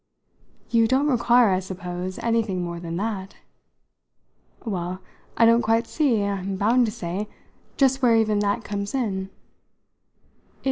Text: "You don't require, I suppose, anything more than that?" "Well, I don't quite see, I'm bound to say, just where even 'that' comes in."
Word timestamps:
"You 0.71 0.87
don't 0.87 1.05
require, 1.11 1.51
I 1.51 1.59
suppose, 1.59 2.17
anything 2.17 2.63
more 2.63 2.79
than 2.79 2.95
that?" 2.97 3.35
"Well, 4.65 4.99
I 5.37 5.45
don't 5.45 5.61
quite 5.61 5.85
see, 5.85 6.23
I'm 6.23 6.55
bound 6.55 6.87
to 6.87 6.91
say, 6.91 7.27
just 7.77 8.01
where 8.01 8.15
even 8.15 8.39
'that' 8.39 8.63
comes 8.63 8.95
in." 8.95 9.29